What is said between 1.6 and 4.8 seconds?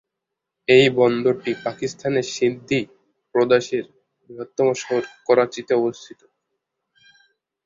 পাকিস্তানের সিন্ধি প্রদেশের বৃহত্তম